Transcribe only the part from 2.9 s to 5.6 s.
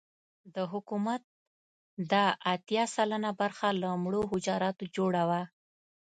سلنه برخه له مړو حجراتو جوړه وه.